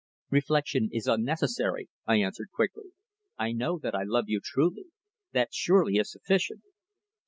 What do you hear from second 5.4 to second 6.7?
surely is sufficient."